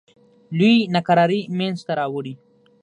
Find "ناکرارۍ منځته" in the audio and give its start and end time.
0.93-1.91